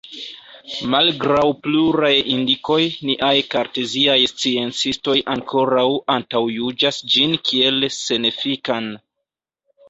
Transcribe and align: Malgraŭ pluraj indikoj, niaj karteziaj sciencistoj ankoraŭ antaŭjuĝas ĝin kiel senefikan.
Malgraŭ 0.93 1.41
pluraj 1.65 2.13
indikoj, 2.35 2.77
niaj 3.09 3.33
karteziaj 3.55 4.15
sciencistoj 4.31 5.15
ankoraŭ 5.35 5.85
antaŭjuĝas 6.15 6.99
ĝin 7.17 7.37
kiel 7.51 7.87
senefikan. 8.01 8.91